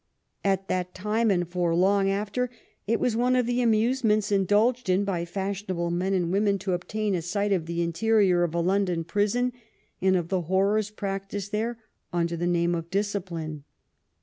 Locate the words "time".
0.95-1.29